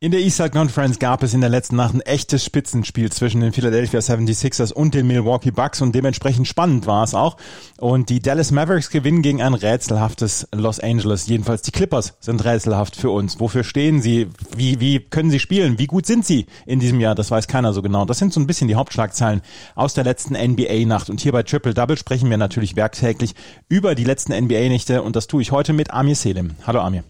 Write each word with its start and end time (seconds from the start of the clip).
In 0.00 0.12
der 0.12 0.20
Eastside 0.20 0.50
Conference 0.50 1.00
gab 1.00 1.24
es 1.24 1.34
in 1.34 1.40
der 1.40 1.50
letzten 1.50 1.74
Nacht 1.74 1.92
ein 1.92 2.00
echtes 2.02 2.44
Spitzenspiel 2.44 3.10
zwischen 3.10 3.40
den 3.40 3.52
Philadelphia 3.52 3.98
76ers 3.98 4.72
und 4.72 4.94
den 4.94 5.08
Milwaukee 5.08 5.50
Bucks 5.50 5.80
und 5.80 5.92
dementsprechend 5.92 6.46
spannend 6.46 6.86
war 6.86 7.02
es 7.02 7.14
auch. 7.14 7.36
Und 7.78 8.08
die 8.08 8.20
Dallas 8.20 8.52
Mavericks 8.52 8.90
gewinnen 8.90 9.22
gegen 9.22 9.42
ein 9.42 9.54
rätselhaftes 9.54 10.46
Los 10.54 10.78
Angeles. 10.78 11.26
Jedenfalls 11.26 11.62
die 11.62 11.72
Clippers 11.72 12.14
sind 12.20 12.44
rätselhaft 12.44 12.94
für 12.94 13.10
uns. 13.10 13.40
Wofür 13.40 13.64
stehen 13.64 14.00
sie? 14.00 14.28
Wie, 14.56 14.78
wie 14.78 15.00
können 15.00 15.32
sie 15.32 15.40
spielen? 15.40 15.80
Wie 15.80 15.88
gut 15.88 16.06
sind 16.06 16.24
sie 16.24 16.46
in 16.64 16.78
diesem 16.78 17.00
Jahr? 17.00 17.16
Das 17.16 17.32
weiß 17.32 17.48
keiner 17.48 17.72
so 17.72 17.82
genau. 17.82 18.04
Das 18.04 18.18
sind 18.18 18.32
so 18.32 18.38
ein 18.38 18.46
bisschen 18.46 18.68
die 18.68 18.76
Hauptschlagzeilen 18.76 19.42
aus 19.74 19.94
der 19.94 20.04
letzten 20.04 20.34
NBA-Nacht. 20.34 21.10
Und 21.10 21.20
hier 21.20 21.32
bei 21.32 21.42
Triple 21.42 21.74
Double 21.74 21.98
sprechen 21.98 22.30
wir 22.30 22.36
natürlich 22.36 22.76
werktäglich 22.76 23.34
über 23.68 23.96
die 23.96 24.04
letzten 24.04 24.32
NBA-Nächte 24.32 25.02
und 25.02 25.16
das 25.16 25.26
tue 25.26 25.42
ich 25.42 25.50
heute 25.50 25.72
mit 25.72 25.90
Amir 25.90 26.14
Selim. 26.14 26.52
Hallo 26.64 26.82
Amir. 26.82 27.02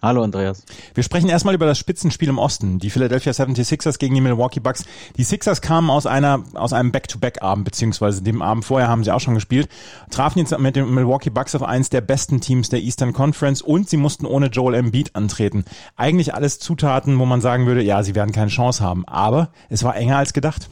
Hallo 0.00 0.22
Andreas. 0.22 0.64
Wir 0.94 1.02
sprechen 1.02 1.28
erstmal 1.28 1.56
über 1.56 1.66
das 1.66 1.76
Spitzenspiel 1.76 2.28
im 2.28 2.38
Osten. 2.38 2.78
Die 2.78 2.88
Philadelphia 2.88 3.32
76ers 3.32 3.98
gegen 3.98 4.14
die 4.14 4.20
Milwaukee 4.20 4.60
Bucks. 4.60 4.84
Die 5.16 5.24
Sixers 5.24 5.60
kamen 5.60 5.90
aus 5.90 6.06
einer, 6.06 6.44
aus 6.54 6.72
einem 6.72 6.92
Back-to-Back-Abend, 6.92 7.64
beziehungsweise 7.64 8.22
dem 8.22 8.40
Abend 8.40 8.64
vorher 8.64 8.86
haben 8.86 9.02
sie 9.02 9.10
auch 9.10 9.18
schon 9.18 9.34
gespielt, 9.34 9.68
trafen 10.10 10.38
jetzt 10.38 10.56
mit 10.56 10.76
den 10.76 10.94
Milwaukee 10.94 11.30
Bucks 11.30 11.56
auf 11.56 11.64
eins 11.64 11.90
der 11.90 12.00
besten 12.00 12.40
Teams 12.40 12.68
der 12.68 12.80
Eastern 12.80 13.12
Conference 13.12 13.60
und 13.60 13.90
sie 13.90 13.96
mussten 13.96 14.24
ohne 14.24 14.46
Joel 14.46 14.74
Embiid 14.76 15.16
antreten. 15.16 15.64
Eigentlich 15.96 16.32
alles 16.32 16.60
Zutaten, 16.60 17.18
wo 17.18 17.26
man 17.26 17.40
sagen 17.40 17.66
würde, 17.66 17.82
ja, 17.82 18.04
sie 18.04 18.14
werden 18.14 18.30
keine 18.30 18.50
Chance 18.50 18.84
haben. 18.84 19.04
Aber 19.08 19.50
es 19.68 19.82
war 19.82 19.96
enger 19.96 20.18
als 20.18 20.32
gedacht. 20.32 20.68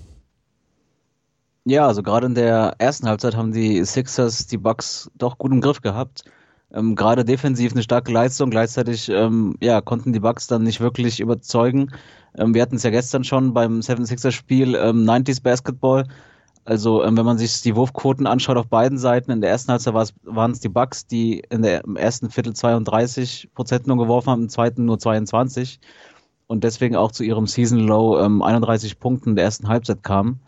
Ja, 1.65 1.89
also 1.89 2.05
gerade 2.05 2.27
in 2.27 2.37
der 2.37 2.77
ersten 2.79 3.09
Halbzeit 3.09 3.35
haben 3.35 3.51
die 3.51 3.85
Sixers 3.85 4.47
die 4.47 4.59
Bucks 4.59 5.11
doch 5.17 5.37
gut 5.37 5.51
im 5.51 5.61
Griff 5.61 5.81
gehabt 5.81 6.23
ähm, 6.73 6.95
gerade 6.95 7.25
defensiv 7.25 7.73
eine 7.73 7.83
starke 7.83 8.13
Leistung. 8.13 8.51
Gleichzeitig 8.51 9.09
ähm, 9.09 9.57
ja, 9.61 9.81
konnten 9.81 10.13
die 10.13 10.21
Bucks 10.21 10.47
dann 10.47 10.63
nicht 10.63 10.81
wirklich 10.81 11.21
überzeugen. 11.21 11.93
Ähm, 12.37 12.55
wir 12.55 12.63
hatten 12.63 12.77
es 12.77 12.83
ja 12.83 12.91
gestern 12.91 13.25
schon 13.25 13.55
beim 13.55 13.81
76er-Spiel 13.81 14.75
ähm, 14.75 15.05
90s 15.05 15.43
Basketball. 15.43 16.07
Also 16.65 17.05
ähm, 17.05 17.17
wenn 17.17 17.25
man 17.25 17.39
sich 17.39 17.63
die 17.63 17.77
Wurfquoten 17.77 18.27
anschaut 18.27 18.57
auf 18.57 18.67
beiden 18.67 18.99
Seiten, 18.99 19.31
in 19.31 19.41
der 19.41 19.51
ersten 19.51 19.71
Halbzeit 19.71 19.95
waren 20.25 20.51
es 20.51 20.61
die 20.61 20.69
Bucks, 20.69 21.07
die 21.07 21.39
in 21.49 21.63
der, 21.63 21.85
im 21.85 21.97
ersten 21.97 22.29
Viertel 22.29 22.55
32 22.55 23.51
Prozent 23.55 23.87
nur 23.87 23.97
geworfen 23.97 24.31
haben, 24.31 24.43
im 24.43 24.49
zweiten 24.49 24.85
nur 24.85 24.99
22 24.99 25.79
und 26.49 26.65
deswegen 26.65 26.97
auch 26.97 27.13
zu 27.13 27.23
ihrem 27.23 27.47
Season 27.47 27.79
Low 27.79 28.19
ähm, 28.19 28.43
31 28.43 28.99
Punkten 28.99 29.31
in 29.31 29.37
der 29.37 29.45
ersten 29.45 29.69
Halbzeit 29.69 30.03
kamen. 30.03 30.41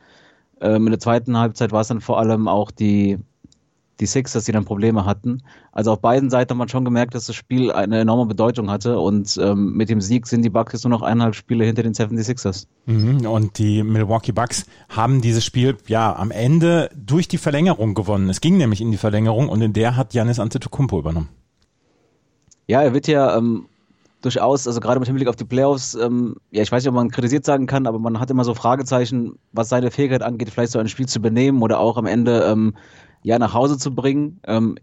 Ähm, 0.61 0.87
in 0.87 0.91
der 0.91 1.01
zweiten 1.01 1.39
Halbzeit 1.39 1.71
war 1.71 1.83
es 1.83 1.89
dann 1.89 2.01
vor 2.01 2.19
allem 2.19 2.49
auch 2.49 2.73
die 2.73 3.19
die 4.01 4.07
Sixers, 4.07 4.45
die 4.45 4.53
dann 4.53 4.65
Probleme 4.65 5.05
hatten. 5.05 5.43
Also 5.73 5.93
auf 5.93 6.01
beiden 6.01 6.31
Seiten 6.31 6.51
hat 6.51 6.57
man 6.57 6.69
schon 6.69 6.85
gemerkt, 6.85 7.15
dass 7.15 7.27
das 7.27 7.37
Spiel 7.37 7.73
eine 7.73 8.01
enorme 8.01 8.27
Bedeutung 8.27 8.71
hatte 8.71 8.99
und 8.99 9.39
ähm, 9.43 9.75
mit 9.75 9.89
dem 9.89 10.01
Sieg 10.01 10.27
sind 10.27 10.43
die 10.43 10.51
Bucks 10.51 10.73
jetzt 10.73 10.85
nur 10.85 10.91
noch 10.91 11.03
eineinhalb 11.03 11.35
Spiele 11.35 11.65
hinter 11.65 11.83
den 11.83 11.95
76ers. 11.95 12.67
Mhm, 12.87 13.27
und 13.27 13.59
die 13.59 13.83
Milwaukee 13.83 14.33
Bucks 14.33 14.67
haben 14.89 15.21
dieses 15.21 15.45
Spiel 15.45 15.77
ja 15.87 16.15
am 16.15 16.31
Ende 16.31 16.91
durch 16.97 17.29
die 17.29 17.39
Verlängerung 17.39 17.95
gewonnen. 17.95 18.29
Es 18.29 18.41
ging 18.41 18.57
nämlich 18.57 18.81
in 18.81 18.91
die 18.91 18.97
Verlängerung 18.97 19.49
und 19.49 19.61
in 19.63 19.73
der 19.73 19.97
hat 19.97 20.15
Janis 20.15 20.39
Antetokounmpo 20.39 20.99
übernommen. 20.99 21.29
Ja, 22.67 22.83
er 22.83 22.93
wird 22.93 23.09
ja 23.09 23.37
ähm, 23.37 23.67
durchaus, 24.21 24.67
also 24.67 24.81
gerade 24.81 25.01
mit 25.01 25.07
Hinblick 25.07 25.29
auf 25.29 25.37
die 25.37 25.45
Playoffs, 25.45 25.95
ähm, 25.95 26.37
ja, 26.51 26.63
ich 26.63 26.73
weiß 26.73 26.83
nicht, 26.83 26.89
ob 26.89 26.95
man 26.95 27.11
kritisiert 27.11 27.45
sagen 27.45 27.67
kann, 27.67 27.87
aber 27.87 27.99
man 27.99 28.21
hat 28.21 28.31
immer 28.31 28.45
so 28.45 28.55
Fragezeichen, 28.55 29.39
was 29.53 29.69
seine 29.69 29.91
Fähigkeit 29.91 30.23
angeht, 30.23 30.51
vielleicht 30.51 30.73
so 30.73 30.79
ein 30.79 30.89
Spiel 30.89 31.07
zu 31.07 31.21
benehmen 31.21 31.63
oder 31.63 31.81
auch 31.81 31.97
am 31.97 32.07
Ende 32.07 32.43
ähm, 32.43 32.75
ja 33.23 33.39
nach 33.39 33.55
Hause 33.55 33.79
zu 33.79 33.95
bringen. 33.95 34.41
Ähm, 34.47 34.77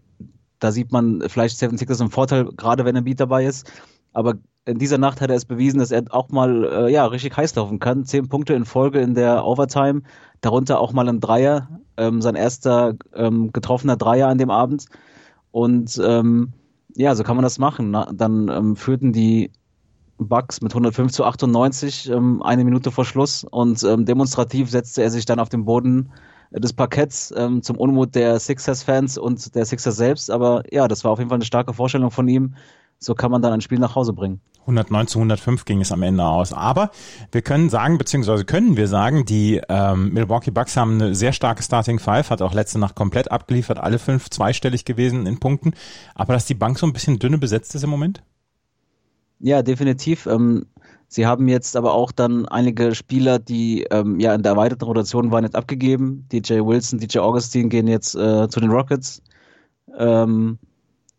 da 0.58 0.72
sieht 0.72 0.92
man 0.92 1.22
vielleicht 1.28 1.58
Seven 1.58 1.78
Sixers 1.78 2.00
im 2.00 2.10
Vorteil, 2.10 2.46
gerade 2.56 2.84
wenn 2.84 2.96
ein 2.96 3.04
Beat 3.04 3.20
dabei 3.20 3.44
ist. 3.44 3.70
Aber 4.12 4.34
in 4.64 4.78
dieser 4.78 4.98
Nacht 4.98 5.20
hat 5.20 5.30
er 5.30 5.36
es 5.36 5.44
bewiesen, 5.44 5.78
dass 5.78 5.92
er 5.92 6.04
auch 6.10 6.30
mal 6.30 6.64
äh, 6.64 6.92
ja 6.92 7.06
richtig 7.06 7.36
heiß 7.36 7.54
laufen 7.54 7.78
kann. 7.78 8.04
Zehn 8.04 8.28
Punkte 8.28 8.54
in 8.54 8.64
Folge 8.64 9.00
in 9.00 9.14
der 9.14 9.44
Overtime, 9.44 10.02
darunter 10.40 10.80
auch 10.80 10.92
mal 10.92 11.08
ein 11.08 11.20
Dreier, 11.20 11.68
ähm, 11.96 12.20
sein 12.20 12.34
erster 12.34 12.94
ähm, 13.14 13.52
getroffener 13.52 13.96
Dreier 13.96 14.28
an 14.28 14.38
dem 14.38 14.50
Abend. 14.50 14.86
Und 15.52 16.00
ähm, 16.02 16.52
ja, 16.94 17.14
so 17.14 17.22
kann 17.22 17.36
man 17.36 17.42
das 17.42 17.58
machen. 17.58 17.90
Na, 17.90 18.10
dann 18.12 18.48
ähm, 18.48 18.76
führten 18.76 19.12
die 19.12 19.50
Bucks 20.18 20.62
mit 20.62 20.72
105 20.72 21.12
zu 21.12 21.24
98 21.24 22.10
ähm, 22.10 22.42
eine 22.42 22.64
Minute 22.64 22.90
vor 22.90 23.04
Schluss 23.04 23.44
und 23.44 23.82
ähm, 23.84 24.06
demonstrativ 24.06 24.70
setzte 24.70 25.02
er 25.02 25.10
sich 25.10 25.26
dann 25.26 25.38
auf 25.38 25.50
den 25.50 25.64
Boden 25.64 26.10
des 26.50 26.72
Parketts 26.72 27.32
ähm, 27.36 27.62
zum 27.62 27.76
Unmut 27.76 28.14
der 28.14 28.38
Sixers-Fans 28.38 29.18
und 29.18 29.54
der 29.54 29.64
Sixers 29.64 29.96
selbst. 29.96 30.30
Aber 30.30 30.62
ja, 30.72 30.88
das 30.88 31.04
war 31.04 31.12
auf 31.12 31.18
jeden 31.18 31.28
Fall 31.28 31.36
eine 31.36 31.44
starke 31.44 31.72
Vorstellung 31.72 32.10
von 32.10 32.28
ihm. 32.28 32.54
So 32.98 33.14
kann 33.14 33.30
man 33.30 33.42
dann 33.42 33.52
ein 33.52 33.60
Spiel 33.60 33.78
nach 33.78 33.94
Hause 33.94 34.12
bringen. 34.12 34.40
109 34.66 35.06
zu 35.06 35.18
105 35.18 35.64
ging 35.64 35.80
es 35.80 35.92
am 35.92 36.02
Ende 36.02 36.24
aus. 36.24 36.52
Aber 36.52 36.90
wir 37.30 37.42
können 37.42 37.70
sagen, 37.70 37.98
beziehungsweise 37.98 38.44
können 38.44 38.76
wir 38.76 38.88
sagen, 38.88 39.24
die 39.24 39.60
ähm, 39.68 40.12
Milwaukee 40.12 40.50
Bucks 40.50 40.76
haben 40.76 40.94
eine 40.94 41.14
sehr 41.14 41.32
starke 41.32 41.62
Starting 41.62 42.00
Five, 42.00 42.30
hat 42.30 42.42
auch 42.42 42.52
letzte 42.52 42.78
Nacht 42.80 42.96
komplett 42.96 43.30
abgeliefert, 43.30 43.78
alle 43.78 43.98
fünf 43.98 44.28
zweistellig 44.28 44.84
gewesen 44.84 45.26
in 45.26 45.38
Punkten. 45.38 45.74
Aber 46.14 46.32
dass 46.32 46.46
die 46.46 46.54
Bank 46.54 46.78
so 46.78 46.86
ein 46.86 46.92
bisschen 46.92 47.18
dünne 47.18 47.38
besetzt 47.38 47.74
ist 47.74 47.84
im 47.84 47.90
Moment? 47.90 48.22
Ja, 49.38 49.62
definitiv. 49.62 50.26
Ähm, 50.26 50.66
Sie 51.16 51.26
haben 51.26 51.48
jetzt 51.48 51.78
aber 51.78 51.94
auch 51.94 52.12
dann 52.12 52.44
einige 52.46 52.94
Spieler, 52.94 53.38
die 53.38 53.84
ähm, 53.90 54.20
ja 54.20 54.34
in 54.34 54.42
der 54.42 54.52
erweiterten 54.52 54.84
Rotation 54.84 55.30
waren, 55.30 55.44
jetzt 55.44 55.56
abgegeben. 55.56 56.28
DJ 56.30 56.60
Wilson, 56.60 56.98
DJ 56.98 57.20
Augustine 57.20 57.70
gehen 57.70 57.88
jetzt 57.88 58.14
äh, 58.14 58.50
zu 58.50 58.60
den 58.60 58.70
Rockets. 58.70 59.22
Ähm, 59.96 60.58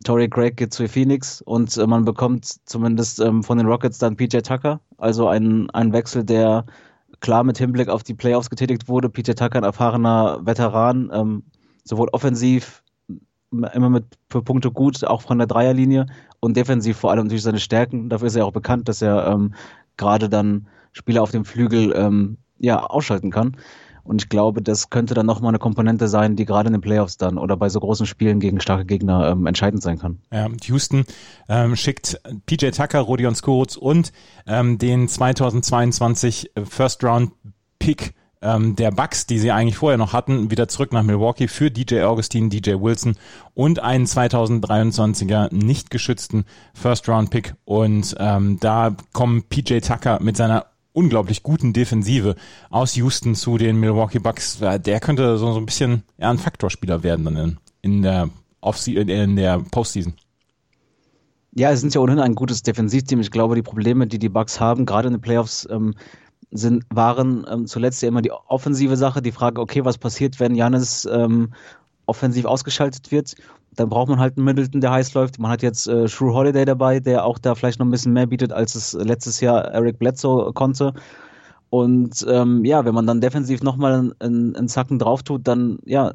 Torrey 0.04 0.30
Craig 0.30 0.56
geht 0.56 0.72
zu 0.72 0.88
Phoenix 0.88 1.42
und 1.42 1.76
äh, 1.78 1.88
man 1.88 2.06
bekommt 2.06 2.46
zumindest 2.70 3.20
ähm, 3.20 3.42
von 3.42 3.58
den 3.58 3.66
Rockets 3.66 3.98
dann 3.98 4.16
PJ 4.16 4.38
Tucker, 4.42 4.80
also 5.00 5.30
ein, 5.30 5.68
ein 5.72 5.92
Wechsel, 5.94 6.24
der 6.24 6.68
klar 7.20 7.44
mit 7.44 7.58
Hinblick 7.58 7.90
auf 7.90 8.04
die 8.04 8.14
Playoffs 8.14 8.52
getätigt 8.52 8.88
wurde. 8.88 9.10
PJ 9.10 9.32
Tucker, 9.32 9.58
ein 9.58 9.64
erfahrener 9.64 10.46
Veteran, 10.46 11.10
ähm, 11.12 11.44
sowohl 11.86 12.10
offensiv 12.10 12.84
immer 13.52 13.90
mit 13.90 14.06
für 14.30 14.44
Punkte 14.44 14.70
gut, 14.70 15.04
auch 15.04 15.24
von 15.24 15.40
der 15.40 15.48
Dreierlinie 15.48 16.06
und 16.40 16.56
defensiv 16.56 16.98
vor 16.98 17.10
allem 17.10 17.30
durch 17.30 17.42
seine 17.42 17.60
Stärken. 17.60 18.10
Dafür 18.10 18.28
ist 18.28 18.36
er 18.36 18.46
auch 18.46 18.52
bekannt, 18.52 18.88
dass 18.88 19.02
er 19.02 19.26
ähm, 19.26 19.56
gerade 19.98 20.30
dann 20.30 20.68
Spieler 20.92 21.22
auf 21.22 21.32
dem 21.32 21.46
Flügel 21.46 21.94
ähm, 21.96 22.38
ja, 22.60 22.84
ausschalten 22.84 23.32
kann. 23.32 23.58
Und 24.04 24.22
ich 24.22 24.30
glaube, 24.30 24.62
das 24.62 24.90
könnte 24.90 25.14
dann 25.14 25.26
nochmal 25.26 25.50
eine 25.50 25.60
Komponente 25.60 26.08
sein, 26.08 26.38
die 26.38 26.46
gerade 26.46 26.68
in 26.68 26.74
den 26.74 26.82
Playoffs 26.82 27.18
dann 27.18 27.38
oder 27.38 27.58
bei 27.58 27.68
so 27.68 27.82
großen 27.82 28.06
Spielen 28.06 28.40
gegen 28.40 28.62
starke 28.62 28.86
Gegner 28.86 29.30
ähm, 29.30 29.46
entscheidend 29.46 29.84
sein 29.84 30.00
kann. 30.00 30.20
Ja, 30.32 30.48
Houston 30.64 31.06
ähm, 31.50 31.76
schickt 31.76 32.20
PJ 32.46 32.70
Tucker, 32.70 33.02
Rodion 33.02 33.36
Skurz 33.36 33.76
und 33.76 34.14
ähm, 34.48 34.78
den 34.78 35.10
2022 35.10 36.52
First 36.64 37.04
Round 37.04 37.34
Pick 37.80 38.14
ähm, 38.42 38.76
der 38.76 38.92
Bucks, 38.92 39.26
die 39.26 39.40
sie 39.40 39.52
eigentlich 39.52 39.78
vorher 39.78 39.98
noch 39.98 40.14
hatten, 40.14 40.52
wieder 40.52 40.68
zurück 40.68 40.94
nach 40.94 41.04
Milwaukee 41.04 41.48
für 41.48 41.72
DJ 41.72 42.02
Augustine, 42.04 42.50
DJ 42.50 42.76
Wilson 42.80 43.16
und 43.54 43.80
einen 43.80 44.06
2023er 44.06 45.54
nicht 45.54 45.90
geschützten 45.90 46.46
First-Round-Pick. 46.74 47.56
Und 47.66 48.16
ähm, 48.20 48.60
da 48.60 48.96
kommen 49.14 49.44
PJ 49.44 49.80
Tucker 49.80 50.20
mit 50.22 50.38
seiner 50.38 50.68
unglaublich 50.94 51.44
guten 51.44 51.74
Defensive 51.74 52.36
aus 52.70 52.96
Houston 52.96 53.36
zu 53.36 53.58
den 53.58 53.80
Milwaukee 53.80 54.20
Bucks. 54.20 54.60
Der 54.60 55.00
könnte 55.00 55.38
so, 55.38 55.54
so 55.54 55.60
ein 55.60 55.66
bisschen 55.66 56.04
ja, 56.18 56.32
ein 56.32 56.40
Faktorspieler 56.40 57.04
werden 57.04 57.26
dann 57.26 57.36
in, 57.38 57.58
in 57.82 58.02
der 58.02 58.30
Off 58.62 58.86
in 58.88 59.36
der 59.36 59.60
Postseason. 59.60 60.14
Ja, 61.54 61.72
es 61.72 61.82
sind 61.82 61.94
ja 61.96 62.02
ohnehin 62.02 62.20
ein 62.20 62.36
gutes 62.36 62.62
Defensivteam. 62.62 63.20
Ich 63.20 63.32
glaube, 63.32 63.56
die 63.56 63.64
Probleme, 63.64 64.06
die 64.06 64.20
die 64.20 64.30
Bucks 64.30 64.60
haben, 64.60 64.86
gerade 64.86 65.08
in 65.08 65.16
den 65.16 65.22
Playoffs, 65.22 65.68
ähm, 65.72 65.96
sind, 66.52 66.86
waren 66.90 67.46
ähm, 67.50 67.68
zuletzt 67.68 68.02
ja 68.02 68.08
immer 68.08 68.22
die 68.22 68.32
offensive 68.32 68.96
Sache, 68.96 69.22
die 69.22 69.32
Frage, 69.32 69.62
okay, 69.62 69.84
was 69.84 69.98
passiert, 69.98 70.40
wenn 70.40 70.56
Janis 70.56 71.08
ähm, 71.12 71.54
offensiv 72.06 72.46
ausgeschaltet 72.46 73.12
wird? 73.12 73.36
Dann 73.76 73.90
braucht 73.90 74.10
man 74.10 74.20
halt 74.20 74.38
einen 74.38 74.46
Middleton, 74.46 74.82
der 74.82 74.92
heiß 74.92 75.14
läuft. 75.14 75.40
Man 75.40 75.52
hat 75.52 75.62
jetzt 75.62 75.88
äh, 75.88 76.08
Shrew 76.08 76.34
Holiday 76.34 76.66
dabei, 76.66 77.00
der 77.00 77.26
auch 77.26 77.38
da 77.38 77.54
vielleicht 77.54 77.80
noch 77.80 77.86
ein 77.86 77.92
bisschen 77.92 78.14
mehr 78.14 78.28
bietet, 78.28 78.52
als 78.54 78.76
es 78.76 78.94
letztes 78.94 79.42
Jahr 79.42 79.66
Eric 79.66 80.00
Bledsoe 80.00 80.54
konnte. 80.54 80.94
Und 81.70 82.26
ähm, 82.30 82.64
ja, 82.64 82.86
wenn 82.86 82.96
man 82.96 83.06
dann 83.06 83.22
defensiv 83.22 83.62
nochmal 83.62 84.14
einen, 84.20 84.56
einen 84.56 84.68
Zacken 84.68 85.00
drauf 85.00 85.24
tut, 85.24 85.48
dann 85.48 85.80
ja, 85.86 86.14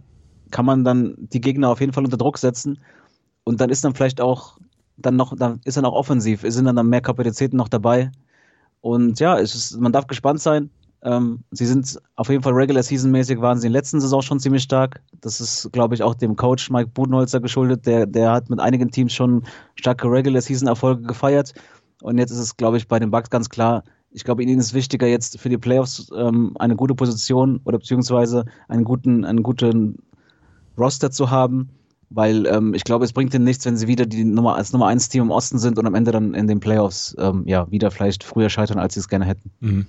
kann 0.51 0.65
man 0.65 0.83
dann 0.83 1.15
die 1.19 1.41
Gegner 1.41 1.69
auf 1.69 1.81
jeden 1.81 1.93
Fall 1.93 2.05
unter 2.05 2.17
Druck 2.17 2.39
setzen. 2.39 2.79
Und 3.45 3.61
dann 3.61 3.71
ist 3.71 3.85
dann 3.85 3.95
vielleicht 3.95 4.21
auch 4.21 4.59
dann 4.97 5.17
noch, 5.17 5.37
dann 5.37 5.61
ist 5.65 5.77
dann 5.77 5.85
auch 5.85 5.95
offensiv, 5.95 6.43
sind 6.47 6.65
dann, 6.65 6.77
dann 6.77 6.89
mehr 6.89 7.01
Kapazitäten 7.01 7.57
noch 7.57 7.69
dabei. 7.69 8.11
Und 8.83 9.21
ja, 9.21 9.37
ist, 9.37 9.81
man 9.81 9.93
darf 9.93 10.07
gespannt 10.09 10.41
sein. 10.41 10.69
Ähm, 11.05 11.45
sie 11.51 11.67
sind 11.67 11.99
auf 12.17 12.29
jeden 12.29 12.43
Fall 12.43 12.53
Regular 12.53 12.83
Season 12.83 13.11
mäßig 13.11 13.41
waren 13.41 13.59
sie 13.59 13.67
in 13.69 13.73
der 13.73 13.81
letzten 13.81 14.01
Saison 14.01 14.23
schon 14.23 14.39
ziemlich 14.39 14.65
stark. 14.65 15.01
Das 15.21 15.41
ist, 15.41 15.73
glaube 15.73 15.95
ich, 15.95 16.03
auch 16.03 16.15
dem 16.15 16.37
Coach 16.37 16.69
Mike 16.69 16.91
Budenholzer 16.93 17.41
geschuldet. 17.41 17.87
Der, 17.87 18.07
der 18.07 18.33
hat 18.33 18.51
mit 18.51 18.61
einigen 18.61 18.91
Teams 18.91 19.13
schon 19.13 19.45
starke 19.77 20.11
Regular 20.11 20.43
Season 20.43 20.69
Erfolge 20.69 21.03
gefeiert. 21.03 21.55
Und 22.03 22.19
jetzt 22.19 22.33
ist 22.33 22.39
es, 22.39 22.57
glaube 22.57 22.77
ich, 22.77 22.89
bei 22.89 22.99
den 22.99 23.11
Bucks 23.11 23.31
ganz 23.31 23.49
klar. 23.49 23.85
Ich 24.11 24.25
glaube, 24.25 24.43
ihnen 24.43 24.59
ist 24.59 24.75
wichtiger 24.75 25.07
jetzt 25.07 25.41
für 25.41 25.49
die 25.49 25.59
Playoffs 25.59 26.11
ähm, 26.15 26.53
eine 26.59 26.77
gute 26.77 26.95
Position 26.95 27.61
oder 27.65 27.79
beziehungsweise 27.79 28.45
einen 28.69 28.85
guten, 28.85 29.25
einen 29.25 29.43
guten 29.43 29.99
Roster 30.77 31.11
zu 31.11 31.31
haben 31.31 31.71
weil 32.15 32.47
ähm, 32.47 32.75
ich 32.75 32.85
glaube, 32.85 33.05
es 33.05 33.13
bringt 33.13 33.35
ihnen 33.35 33.45
nichts, 33.45 33.65
wenn 33.65 33.77
sie 33.77 33.89
wieder 33.89 34.07
die 34.07 34.25
Nummer 34.25 34.57
als 34.57 34.73
Nummer 34.73 34.87
1 34.87 35.09
Team 35.09 35.23
im 35.23 35.31
Osten 35.31 35.59
sind 35.59 35.79
und 35.79 35.87
am 35.87 35.95
Ende 35.95 36.13
dann 36.13 36.35
in 36.35 36.47
den 36.47 36.61
Playoffs 36.61 37.15
ähm, 37.19 37.45
ja 37.47 37.71
wieder 37.71 37.91
vielleicht 37.91 38.25
früher 38.25 38.51
scheitern, 38.51 38.79
als 38.79 38.95
sie 38.95 39.01
es 39.01 39.09
gerne 39.09 39.25
hätten. 39.25 39.51
Mhm. 39.61 39.87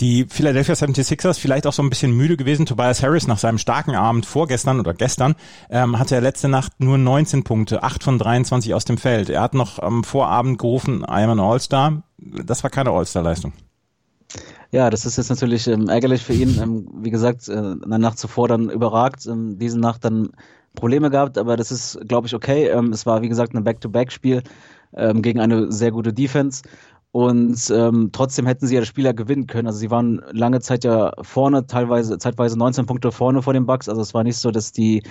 Die 0.00 0.26
Philadelphia 0.28 0.74
76ers 0.74 1.38
vielleicht 1.38 1.66
auch 1.66 1.72
so 1.72 1.82
ein 1.82 1.90
bisschen 1.90 2.12
müde 2.12 2.36
gewesen. 2.36 2.66
Tobias 2.66 3.02
Harris 3.02 3.26
nach 3.26 3.38
seinem 3.38 3.58
starken 3.58 3.94
Abend 3.94 4.26
vorgestern 4.26 4.80
oder 4.80 4.94
gestern 4.94 5.34
ähm, 5.68 5.98
hatte 5.98 6.14
er 6.14 6.20
letzte 6.20 6.48
Nacht 6.48 6.72
nur 6.78 6.98
19 6.98 7.44
Punkte, 7.44 7.82
8 7.82 8.02
von 8.02 8.18
23 8.18 8.74
aus 8.74 8.84
dem 8.84 8.98
Feld. 8.98 9.28
Er 9.30 9.42
hat 9.42 9.54
noch 9.54 9.78
am 9.78 10.04
Vorabend 10.04 10.58
gerufen, 10.58 11.02
I 11.02 11.22
am 11.22 11.30
an 11.30 11.40
All-Star. 11.40 12.02
Das 12.18 12.62
war 12.62 12.70
keine 12.70 12.90
All-Star-Leistung. 12.90 13.52
Ja, 14.72 14.88
das 14.88 15.04
ist 15.04 15.16
jetzt 15.16 15.30
natürlich 15.30 15.66
ähm, 15.66 15.88
ärgerlich 15.88 16.22
für 16.22 16.32
ihn. 16.32 16.58
Ähm, 16.62 16.88
wie 17.02 17.10
gesagt, 17.10 17.48
äh, 17.48 17.52
eine 17.52 17.98
Nacht 17.98 18.18
zuvor 18.18 18.46
dann 18.46 18.70
überragt, 18.70 19.26
ähm, 19.26 19.58
diese 19.58 19.78
Nacht 19.80 20.04
dann 20.04 20.30
Probleme 20.74 21.10
gehabt, 21.10 21.36
aber 21.38 21.56
das 21.56 21.72
ist, 21.72 21.98
glaube 22.06 22.26
ich, 22.26 22.34
okay. 22.34 22.68
Ähm, 22.68 22.92
es 22.92 23.06
war, 23.06 23.22
wie 23.22 23.28
gesagt, 23.28 23.54
ein 23.54 23.64
Back-to-Back-Spiel 23.64 24.42
ähm, 24.94 25.22
gegen 25.22 25.40
eine 25.40 25.70
sehr 25.70 25.90
gute 25.90 26.12
Defense. 26.12 26.62
Und 27.12 27.70
ähm, 27.70 28.10
trotzdem 28.12 28.46
hätten 28.46 28.66
sie 28.66 28.74
ja 28.74 28.80
das 28.80 28.88
Spiel 28.88 29.04
ja 29.04 29.12
gewinnen 29.12 29.48
können. 29.48 29.66
Also 29.66 29.80
sie 29.80 29.90
waren 29.90 30.22
lange 30.30 30.60
Zeit 30.60 30.84
ja 30.84 31.12
vorne, 31.22 31.66
teilweise, 31.66 32.18
zeitweise 32.18 32.56
19 32.56 32.86
Punkte 32.86 33.10
vorne 33.10 33.42
vor 33.42 33.52
den 33.52 33.66
Bucks. 33.66 33.88
Also 33.88 34.00
es 34.00 34.14
war 34.14 34.22
nicht 34.22 34.36
so, 34.36 34.52
dass 34.52 34.70
die, 34.70 35.02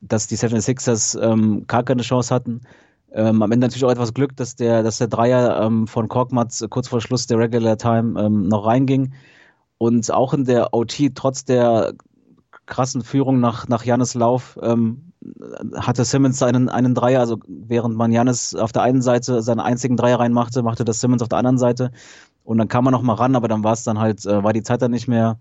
dass 0.00 0.28
die 0.28 0.36
76ers 0.36 1.20
ähm, 1.20 1.66
gar 1.66 1.82
keine 1.82 2.02
Chance 2.02 2.34
hatten. 2.34 2.62
Ähm, 3.12 3.42
am 3.42 3.52
Ende 3.52 3.66
natürlich 3.66 3.84
auch 3.84 3.90
etwas 3.90 4.14
Glück, 4.14 4.34
dass 4.36 4.56
der, 4.56 4.82
dass 4.82 4.98
der 4.98 5.08
Dreier 5.08 5.60
ähm, 5.62 5.86
von 5.86 6.08
Korkmaz 6.08 6.64
kurz 6.70 6.88
vor 6.88 7.02
Schluss 7.02 7.26
der 7.26 7.38
Regular 7.38 7.76
Time 7.76 8.20
ähm, 8.20 8.48
noch 8.48 8.66
reinging. 8.66 9.12
Und 9.78 10.10
auch 10.10 10.32
in 10.32 10.46
der 10.46 10.72
OT, 10.72 11.14
trotz 11.14 11.44
der 11.44 11.92
krassen 12.66 13.02
Führung 13.02 13.40
nach, 13.40 13.68
nach 13.68 13.84
Jannes 13.84 14.14
Lauf 14.14 14.58
ähm, 14.62 15.12
hatte 15.74 16.04
Simmons 16.04 16.42
einen, 16.42 16.68
einen 16.68 16.94
Dreier, 16.94 17.20
also 17.20 17.38
während 17.46 17.96
man 17.96 18.12
Jannis 18.12 18.54
auf 18.54 18.72
der 18.72 18.82
einen 18.82 19.02
Seite 19.02 19.42
seinen 19.42 19.60
einzigen 19.60 19.96
Dreier 19.96 20.20
reinmachte, 20.20 20.62
machte 20.62 20.84
das 20.84 21.00
Simmons 21.00 21.22
auf 21.22 21.28
der 21.28 21.38
anderen 21.38 21.58
Seite 21.58 21.90
und 22.44 22.58
dann 22.58 22.68
kam 22.68 22.84
man 22.84 22.92
noch 22.92 23.02
mal 23.02 23.14
ran, 23.14 23.36
aber 23.36 23.48
dann 23.48 23.64
war 23.64 23.72
es 23.72 23.84
dann 23.84 23.98
halt, 23.98 24.24
äh, 24.26 24.42
war 24.42 24.52
die 24.52 24.62
Zeit 24.62 24.82
dann 24.82 24.90
nicht 24.90 25.08
mehr 25.08 25.38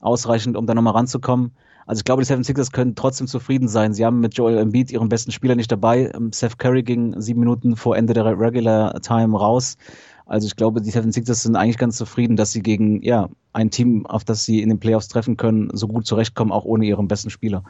ausreichend, 0.00 0.56
um 0.56 0.66
da 0.66 0.74
noch 0.74 0.82
mal 0.82 0.90
ranzukommen. 0.92 1.52
Also 1.88 2.00
ich 2.00 2.04
glaube, 2.04 2.20
die 2.20 2.26
Seven 2.26 2.44
Sixers 2.44 2.70
können 2.70 2.94
trotzdem 2.94 3.26
zufrieden 3.26 3.66
sein. 3.66 3.94
Sie 3.94 4.04
haben 4.04 4.20
mit 4.20 4.34
Joel 4.36 4.58
Embiid 4.58 4.92
ihren 4.92 5.08
besten 5.08 5.32
Spieler 5.32 5.54
nicht 5.54 5.72
dabei. 5.72 6.12
Ähm, 6.14 6.32
Seth 6.32 6.58
Curry 6.58 6.82
ging 6.82 7.18
sieben 7.18 7.40
Minuten 7.40 7.76
vor 7.76 7.96
Ende 7.96 8.12
der 8.12 8.26
Regular 8.26 9.00
Time 9.00 9.36
raus. 9.36 9.78
Also 10.26 10.46
ich 10.46 10.56
glaube, 10.56 10.82
die 10.82 10.90
Seven 10.90 11.10
Sixers 11.10 11.42
sind 11.42 11.56
eigentlich 11.56 11.78
ganz 11.78 11.96
zufrieden, 11.96 12.36
dass 12.36 12.52
sie 12.52 12.60
gegen 12.60 13.02
ja, 13.02 13.30
ein 13.54 13.70
Team, 13.70 14.06
auf 14.06 14.24
das 14.24 14.44
sie 14.44 14.60
in 14.60 14.68
den 14.68 14.78
Playoffs 14.78 15.08
treffen 15.08 15.36
können, 15.36 15.70
so 15.72 15.88
gut 15.88 16.06
zurechtkommen, 16.06 16.52
auch 16.52 16.64
ohne 16.64 16.84
ihren 16.84 17.08
besten 17.08 17.30
Spieler. 17.30 17.64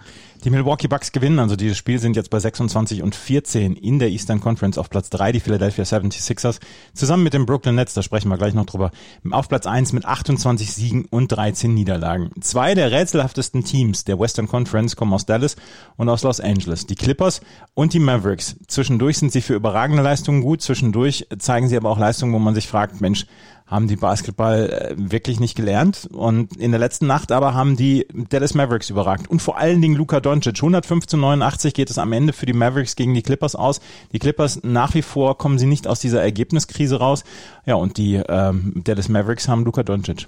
Die 0.45 0.51
Milwaukee 0.51 0.89
Bucks 0.89 1.13
gewinnen, 1.13 1.39
also 1.39 1.57
dieses 1.57 1.79
Spiel 1.79 1.99
sind 1.99 2.17
jetzt 2.17 2.31
bei 2.31 2.41
26 2.41 3.03
und 3.03 3.15
14 3.15 3.75
in 3.75 3.99
der 3.99 4.11
Eastern 4.11 4.41
Conference 4.41 4.77
auf 4.77 4.91
Platz 4.91 5.09
3, 5.11 5.33
die 5.33 5.41
Philadelphia 5.41 5.85
76ers, 5.85 6.59
zusammen 6.95 7.23
mit 7.23 7.33
den 7.33 7.47
Brooklyn 7.47 7.77
Nets, 7.77 7.95
da 7.95 8.03
sprechen 8.03 8.29
wir 8.29 8.37
gleich 8.39 8.55
noch 8.55 8.67
drüber, 8.67 8.91
auf 9.31 9.49
Platz 9.49 9.67
1 9.67 9.93
mit 9.93 10.05
28 10.05 10.73
Siegen 10.73 11.07
und 11.11 11.29
13 11.29 11.73
Niederlagen. 11.73 12.31
Zwei 12.41 12.75
der 12.75 12.91
rätselhaftesten 12.91 13.65
Teams 13.65 14.05
der 14.09 14.19
Western 14.19 14.49
Conference 14.49 14.97
kommen 14.97 15.13
aus 15.13 15.27
Dallas 15.27 15.57
und 15.97 16.09
aus 16.09 16.23
Los 16.23 16.41
Angeles, 16.41 16.87
die 16.87 16.97
Clippers 16.97 17.41
und 17.75 17.93
die 17.93 18.01
Mavericks. 18.01 18.57
Zwischendurch 18.67 19.19
sind 19.19 19.33
sie 19.33 19.43
für 19.43 19.55
überragende 19.55 20.03
Leistungen 20.03 20.43
gut, 20.43 20.63
zwischendurch 20.63 21.27
zeigen 21.39 21.69
sie 21.69 21.77
aber 21.77 21.91
auch 21.91 21.99
Leistungen, 21.99 22.33
wo 22.33 22.39
man 22.39 22.55
sich 22.55 22.67
fragt, 22.67 23.01
Mensch, 23.01 23.27
haben 23.69 23.87
die 23.87 23.97
Basketball 23.97 24.71
äh, 24.71 24.95
wirklich 24.97 25.41
nicht 25.41 25.55
gelernt. 25.55 26.09
Und 26.11 26.57
in 26.57 26.71
der 26.71 26.81
letzten 26.81 27.07
Nacht 27.07 27.31
aber 27.31 27.55
haben 27.55 27.77
die 27.77 28.07
Dallas 28.31 28.55
Mavericks 28.55 28.91
überragt. 28.91 29.29
Und 29.29 29.41
vor 29.41 29.59
allen 29.59 29.83
Dingen 29.83 29.95
Luka 29.95 30.21
Doncic. 30.21 30.57
105 30.57 31.07
zu 31.07 31.17
89 31.19 31.75
geht 31.75 31.91
es 31.91 31.99
am 31.99 32.13
Ende 32.13 32.33
für 32.33 32.47
die 32.47 32.55
Mavericks 32.55 32.97
gegen 32.97 33.15
die 33.15 33.23
Clippers 33.23 33.55
aus. 33.55 33.81
Die 34.13 34.19
Clippers 34.19 34.61
nach 34.63 34.95
wie 34.95 35.03
vor 35.03 35.37
kommen 35.37 35.59
sie 35.59 35.67
nicht 35.67 35.87
aus 35.87 36.01
dieser 36.01 36.23
Ergebniskrise 36.23 36.99
raus. 36.99 37.25
Ja, 37.67 37.75
und 37.75 37.99
die 37.99 38.15
ähm, 38.15 38.73
Dallas 38.85 39.11
Mavericks 39.11 39.49
haben 39.49 39.65
Luka 39.65 39.83
Doncic. 39.83 40.27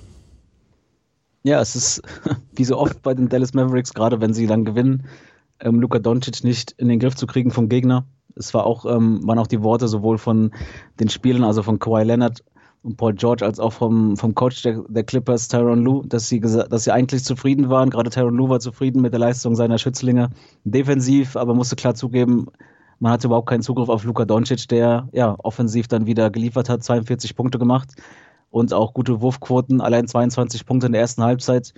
Ja, 1.43 1.61
es 1.61 1.75
ist 1.75 2.03
wie 2.55 2.65
so 2.65 2.79
oft 2.79 3.03
bei 3.03 3.15
den 3.15 3.29
Dallas 3.29 3.55
Mavericks, 3.55 3.95
gerade 3.95 4.21
wenn 4.21 4.35
sie 4.35 4.47
dann 4.47 4.65
gewinnen, 4.65 5.05
ähm, 5.61 5.81
Luka 5.81 5.99
Doncic 5.99 6.45
nicht 6.45 6.73
in 6.73 6.89
den 6.89 6.99
Griff 6.99 7.17
zu 7.17 7.27
kriegen 7.27 7.51
vom 7.51 7.69
Gegner. 7.69 8.05
Es 8.37 8.55
war 8.55 8.65
auch, 8.65 8.85
ähm, 8.87 9.27
waren 9.27 9.39
auch 9.39 9.47
die 9.47 9.63
Worte 9.63 9.89
sowohl 9.89 10.19
von 10.19 10.53
den 10.99 11.09
Spielern, 11.09 11.45
also 11.45 11.63
von 11.63 11.79
Kawhi 11.79 12.05
Leonard 12.05 12.43
und 12.83 12.97
Paul 12.97 13.15
George 13.15 13.45
als 13.45 13.61
auch 13.61 13.73
vom, 13.73 14.17
vom 14.17 14.35
Coach 14.35 14.63
der, 14.63 14.83
der 14.89 15.05
Clippers, 15.05 15.49
Tyron 15.49 15.83
Lue, 15.83 16.07
dass 16.07 16.29
sie, 16.29 16.41
dass 16.41 16.85
sie 16.85 16.93
eigentlich 16.93 17.25
zufrieden 17.25 17.69
waren. 17.69 17.91
Gerade 17.91 18.11
Tyron 18.11 18.35
Lue 18.35 18.49
war 18.49 18.61
zufrieden 18.61 19.03
mit 19.03 19.13
der 19.13 19.21
Leistung 19.21 19.55
seiner 19.55 19.79
Schützlinge. 19.79 20.31
Defensiv, 20.65 21.37
aber 21.37 21.55
musste 21.55 21.77
klar 21.77 21.95
zugeben, 21.95 22.47
man 22.99 23.13
hatte 23.13 23.29
überhaupt 23.29 23.49
keinen 23.49 23.63
Zugriff 23.63 23.89
auf 23.89 24.05
Luka 24.05 24.25
Doncic, 24.25 24.69
der 24.69 25.09
ja 25.13 25.35
offensiv 25.39 25.89
dann 25.89 26.07
wieder 26.07 26.31
geliefert 26.31 26.69
hat, 26.69 26.85
42 26.85 27.35
Punkte 27.35 27.59
gemacht 27.59 27.95
und 28.51 28.73
auch 28.73 28.95
gute 28.95 29.21
Wurfquoten, 29.21 29.81
allein 29.81 30.07
22 30.07 30.67
Punkte 30.67 30.87
in 30.87 30.93
der 30.93 31.01
ersten 31.01 31.23
Halbzeit 31.23 31.73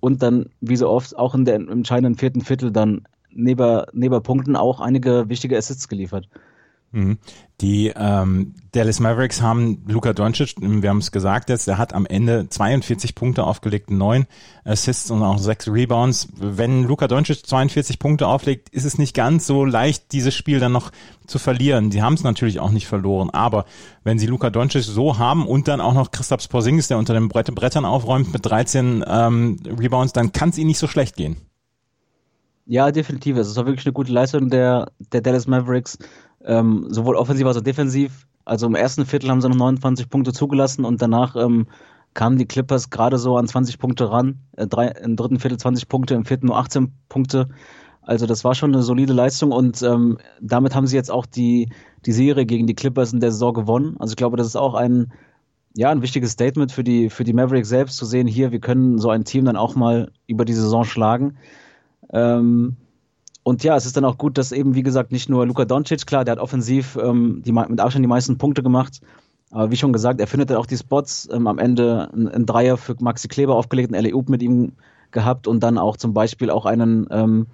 und 0.00 0.22
dann, 0.22 0.50
wie 0.60 0.76
so 0.76 0.88
oft, 0.88 1.16
auch 1.16 1.34
in 1.34 1.44
der 1.44 1.56
entscheidenden 1.56 2.18
vierten 2.18 2.40
Viertel 2.40 2.72
dann 2.72 3.06
neben, 3.30 3.84
neben 3.92 4.22
Punkten 4.22 4.56
auch 4.56 4.80
einige 4.80 5.28
wichtige 5.28 5.56
Assists 5.56 5.88
geliefert. 5.88 6.28
Mhm. 6.92 7.18
Die 7.60 7.92
ähm, 7.94 8.54
Dallas 8.72 9.00
Mavericks 9.00 9.42
haben 9.42 9.84
Luka 9.86 10.12
Doncic, 10.12 10.54
wir 10.58 10.88
haben 10.88 10.98
es 10.98 11.12
gesagt 11.12 11.48
jetzt, 11.50 11.68
der 11.68 11.78
hat 11.78 11.92
am 11.92 12.06
Ende 12.06 12.48
42 12.48 13.14
Punkte 13.14 13.44
aufgelegt, 13.44 13.90
neun 13.90 14.26
Assists 14.64 15.10
und 15.10 15.22
auch 15.22 15.38
sechs 15.38 15.68
Rebounds. 15.68 16.28
Wenn 16.36 16.84
Luka 16.84 17.06
Doncic 17.06 17.46
42 17.46 17.98
Punkte 17.98 18.26
auflegt, 18.26 18.70
ist 18.70 18.84
es 18.84 18.98
nicht 18.98 19.14
ganz 19.14 19.46
so 19.46 19.64
leicht, 19.64 20.12
dieses 20.12 20.34
Spiel 20.34 20.58
dann 20.58 20.72
noch 20.72 20.90
zu 21.26 21.38
verlieren. 21.38 21.90
Die 21.90 22.02
haben 22.02 22.14
es 22.14 22.24
natürlich 22.24 22.58
auch 22.58 22.70
nicht 22.70 22.86
verloren, 22.86 23.30
aber 23.30 23.66
wenn 24.02 24.18
sie 24.18 24.26
Luka 24.26 24.50
Doncic 24.50 24.82
so 24.82 25.18
haben 25.18 25.46
und 25.46 25.68
dann 25.68 25.80
auch 25.80 25.94
noch 25.94 26.10
Christoph 26.10 26.48
Porzingis, 26.48 26.88
der 26.88 26.98
unter 26.98 27.14
den 27.14 27.28
Brettern 27.28 27.84
aufräumt 27.84 28.32
mit 28.32 28.46
13 28.46 29.04
ähm, 29.06 29.60
Rebounds, 29.78 30.12
dann 30.12 30.32
kann 30.32 30.48
es 30.48 30.58
ihnen 30.58 30.68
nicht 30.68 30.78
so 30.78 30.88
schlecht 30.88 31.14
gehen. 31.16 31.36
Ja, 32.66 32.92
definitiv. 32.92 33.36
Es 33.36 33.56
war 33.56 33.66
wirklich 33.66 33.84
eine 33.84 33.92
gute 33.92 34.12
Leistung 34.12 34.48
der, 34.48 34.92
der 35.12 35.20
Dallas 35.20 35.48
Mavericks 35.48 35.98
ähm, 36.44 36.86
sowohl 36.88 37.16
offensiv 37.16 37.46
als 37.46 37.56
auch 37.56 37.62
defensiv. 37.62 38.26
Also 38.44 38.66
im 38.66 38.74
ersten 38.74 39.06
Viertel 39.06 39.30
haben 39.30 39.40
sie 39.40 39.48
noch 39.48 39.56
29 39.56 40.08
Punkte 40.08 40.32
zugelassen 40.32 40.84
und 40.84 41.00
danach 41.02 41.36
ähm, 41.36 41.66
kamen 42.14 42.38
die 42.38 42.46
Clippers 42.46 42.90
gerade 42.90 43.18
so 43.18 43.36
an 43.36 43.46
20 43.46 43.78
Punkte 43.78 44.10
ran. 44.10 44.40
Äh, 44.56 44.66
drei, 44.66 44.88
Im 44.88 45.16
dritten 45.16 45.38
Viertel 45.38 45.58
20 45.58 45.88
Punkte, 45.88 46.14
im 46.14 46.24
vierten 46.24 46.46
nur 46.46 46.58
18 46.58 46.92
Punkte. 47.08 47.48
Also 48.02 48.26
das 48.26 48.44
war 48.44 48.54
schon 48.54 48.72
eine 48.72 48.82
solide 48.82 49.12
Leistung 49.12 49.52
und 49.52 49.82
ähm, 49.82 50.18
damit 50.40 50.74
haben 50.74 50.86
sie 50.86 50.96
jetzt 50.96 51.10
auch 51.10 51.26
die, 51.26 51.68
die 52.06 52.12
Serie 52.12 52.46
gegen 52.46 52.66
die 52.66 52.74
Clippers 52.74 53.12
in 53.12 53.20
der 53.20 53.30
Saison 53.30 53.54
gewonnen. 53.54 53.96
Also 53.98 54.12
ich 54.12 54.16
glaube, 54.16 54.36
das 54.36 54.46
ist 54.46 54.56
auch 54.56 54.74
ein, 54.74 55.12
ja, 55.76 55.90
ein 55.90 56.02
wichtiges 56.02 56.32
Statement 56.32 56.72
für 56.72 56.82
die, 56.82 57.10
für 57.10 57.24
die 57.24 57.34
Mavericks 57.34 57.68
selbst 57.68 57.98
zu 57.98 58.06
sehen, 58.06 58.26
hier, 58.26 58.52
wir 58.52 58.60
können 58.60 58.98
so 58.98 59.10
ein 59.10 59.24
Team 59.24 59.44
dann 59.44 59.56
auch 59.56 59.76
mal 59.76 60.10
über 60.26 60.44
die 60.44 60.54
Saison 60.54 60.84
schlagen. 60.84 61.36
Ähm, 62.12 62.76
und 63.42 63.64
ja, 63.64 63.76
es 63.76 63.86
ist 63.86 63.96
dann 63.96 64.04
auch 64.04 64.18
gut, 64.18 64.36
dass 64.38 64.52
eben, 64.52 64.74
wie 64.74 64.82
gesagt, 64.82 65.12
nicht 65.12 65.28
nur 65.28 65.46
Luka 65.46 65.64
Doncic, 65.64 66.06
klar, 66.06 66.24
der 66.24 66.32
hat 66.32 66.38
offensiv 66.38 66.96
ähm, 67.02 67.42
die, 67.44 67.52
mit 67.52 67.80
Abstand 67.80 68.04
die 68.04 68.08
meisten 68.08 68.38
Punkte 68.38 68.62
gemacht. 68.62 69.00
Aber 69.50 69.70
wie 69.70 69.76
schon 69.76 69.92
gesagt, 69.92 70.20
er 70.20 70.26
findet 70.26 70.50
dann 70.50 70.58
auch 70.58 70.66
die 70.66 70.76
Spots. 70.76 71.28
Ähm, 71.32 71.46
am 71.46 71.58
Ende 71.58 72.10
ein, 72.12 72.46
Dreier 72.46 72.76
für 72.76 72.94
Maxi 73.00 73.28
Kleber 73.28 73.56
aufgelegt, 73.56 73.92
einen 73.92 74.04
LEU 74.04 74.22
mit 74.28 74.42
ihm 74.42 74.72
gehabt 75.10 75.48
und 75.48 75.60
dann 75.60 75.78
auch 75.78 75.96
zum 75.96 76.14
Beispiel 76.14 76.50
auch 76.50 76.66
einen 76.66 77.06
ähm, 77.10 77.46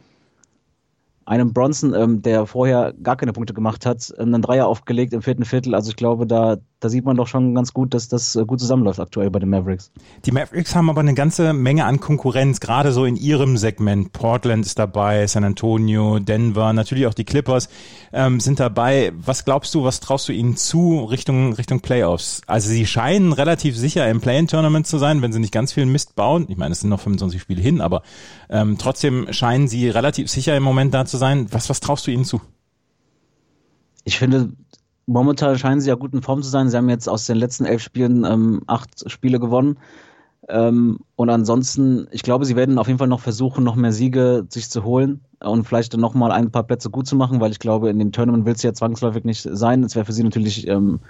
einem 1.26 1.52
Bronson, 1.52 1.92
ähm, 1.94 2.22
der 2.22 2.46
vorher 2.46 2.94
gar 3.02 3.16
keine 3.16 3.32
Punkte 3.32 3.52
gemacht 3.52 3.84
hat, 3.84 4.12
ähm, 4.16 4.34
einen 4.34 4.42
Dreier 4.42 4.66
aufgelegt 4.66 5.12
im 5.12 5.22
vierten 5.22 5.44
Viertel. 5.44 5.74
Also 5.74 5.90
ich 5.90 5.96
glaube, 5.96 6.26
da, 6.26 6.56
da 6.80 6.90
sieht 6.90 7.06
man 7.06 7.16
doch 7.16 7.26
schon 7.26 7.54
ganz 7.54 7.72
gut, 7.72 7.94
dass 7.94 8.08
das 8.08 8.36
äh, 8.36 8.44
gut 8.44 8.60
zusammenläuft 8.60 9.00
aktuell 9.00 9.30
bei 9.30 9.38
den 9.38 9.48
Mavericks. 9.48 9.90
Die 10.26 10.32
Mavericks 10.32 10.74
haben 10.74 10.90
aber 10.90 11.00
eine 11.00 11.14
ganze 11.14 11.54
Menge 11.54 11.86
an 11.86 12.00
Konkurrenz, 12.00 12.60
gerade 12.60 12.92
so 12.92 13.06
in 13.06 13.16
ihrem 13.16 13.56
Segment. 13.56 14.12
Portland 14.12 14.66
ist 14.66 14.78
dabei, 14.78 15.26
San 15.26 15.44
Antonio, 15.44 16.18
Denver, 16.18 16.74
natürlich 16.74 17.06
auch 17.06 17.14
die 17.14 17.24
Clippers 17.24 17.70
ähm, 18.12 18.40
sind 18.40 18.60
dabei. 18.60 19.12
Was 19.16 19.46
glaubst 19.46 19.74
du, 19.74 19.84
was 19.84 20.00
traust 20.00 20.28
du 20.28 20.32
ihnen 20.32 20.56
zu 20.56 21.04
Richtung, 21.04 21.54
Richtung 21.54 21.80
Playoffs? 21.80 22.42
Also 22.46 22.68
sie 22.68 22.86
scheinen 22.86 23.32
relativ 23.32 23.76
sicher 23.76 24.08
im 24.10 24.20
Play-In-Tournament 24.20 24.86
zu 24.86 24.98
sein, 24.98 25.22
wenn 25.22 25.32
sie 25.32 25.40
nicht 25.40 25.52
ganz 25.52 25.72
viel 25.72 25.86
Mist 25.86 26.14
bauen. 26.14 26.44
Ich 26.48 26.58
meine, 26.58 26.72
es 26.72 26.80
sind 26.80 26.90
noch 26.90 27.00
25 27.00 27.40
Spiele 27.40 27.62
hin, 27.62 27.80
aber 27.80 28.02
ähm, 28.50 28.76
trotzdem 28.78 29.32
scheinen 29.32 29.66
sie 29.66 29.88
relativ 29.88 30.28
sicher 30.28 30.54
im 30.54 30.62
Moment 30.62 30.92
da 30.92 31.06
zu 31.06 31.16
sein. 31.16 31.46
Was, 31.52 31.70
was 31.70 31.80
traust 31.80 32.06
du 32.06 32.10
ihnen 32.10 32.26
zu? 32.26 32.42
Ich 34.04 34.18
finde, 34.18 34.52
momentan 35.06 35.58
scheinen 35.58 35.80
sie 35.80 35.88
ja 35.88 35.94
gut 35.94 36.12
in 36.12 36.22
Form 36.22 36.42
zu 36.42 36.50
sein. 36.50 36.68
Sie 36.68 36.76
haben 36.76 36.88
jetzt 36.88 37.08
aus 37.08 37.26
den 37.26 37.36
letzten 37.36 37.64
elf 37.64 37.82
Spielen 37.82 38.24
ähm, 38.24 38.62
acht 38.66 39.10
Spiele 39.10 39.40
gewonnen. 39.40 39.78
Ähm, 40.48 40.98
und 41.16 41.30
ansonsten, 41.30 42.06
ich 42.12 42.22
glaube, 42.22 42.44
sie 42.44 42.54
werden 42.54 42.78
auf 42.78 42.86
jeden 42.86 42.98
Fall 42.98 43.08
noch 43.08 43.20
versuchen, 43.20 43.64
noch 43.64 43.74
mehr 43.74 43.92
Siege 43.92 44.46
sich 44.48 44.70
zu 44.70 44.84
holen 44.84 45.20
und 45.40 45.64
vielleicht 45.64 45.92
dann 45.92 46.00
nochmal 46.00 46.30
ein 46.30 46.52
paar 46.52 46.62
Plätze 46.62 46.90
gut 46.90 47.06
zu 47.06 47.16
machen, 47.16 47.40
weil 47.40 47.50
ich 47.50 47.58
glaube, 47.58 47.90
in 47.90 47.98
dem 47.98 48.12
Tournament 48.12 48.44
will 48.44 48.54
es 48.54 48.62
ja 48.62 48.72
zwangsläufig 48.72 49.24
nicht 49.24 49.48
sein. 49.50 49.82
Es 49.82 49.96
wäre 49.96 50.04
für 50.04 50.12
sie 50.12 50.22
natürlich 50.22 50.68
ähm, 50.68 51.00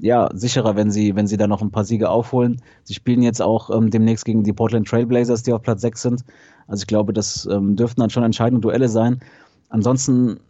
ja, 0.00 0.28
sicherer, 0.34 0.76
wenn 0.76 0.90
sie, 0.90 1.14
wenn 1.14 1.26
sie 1.26 1.36
da 1.36 1.46
noch 1.46 1.62
ein 1.62 1.70
paar 1.70 1.84
Siege 1.84 2.08
aufholen. 2.08 2.60
Sie 2.84 2.94
spielen 2.94 3.22
jetzt 3.22 3.42
auch 3.42 3.70
ähm, 3.70 3.90
demnächst 3.90 4.24
gegen 4.24 4.42
die 4.42 4.52
Portland 4.52 4.88
Trailblazers, 4.88 5.42
die 5.42 5.52
auf 5.52 5.62
Platz 5.62 5.82
6 5.82 6.02
sind. 6.02 6.24
Also 6.66 6.82
ich 6.82 6.86
glaube, 6.86 7.12
das 7.12 7.46
ähm, 7.50 7.76
dürften 7.76 8.00
dann 8.00 8.10
schon 8.10 8.24
entscheidende 8.24 8.60
Duelle 8.60 8.88
sein. 8.88 9.20
Ansonsten, 9.68 10.40